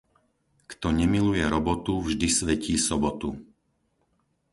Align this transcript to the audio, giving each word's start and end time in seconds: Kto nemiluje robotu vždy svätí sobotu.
Kto 0.69 0.87
nemiluje 0.99 1.43
robotu 1.55 1.93
vždy 2.05 2.25
svätí 2.37 2.73
sobotu. 2.87 3.29